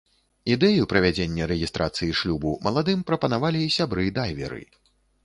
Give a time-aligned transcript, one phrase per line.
[0.53, 4.63] Ідэю правядзення рэгістрацыі шлюбу маладым прапанавалі сябры-дайверы.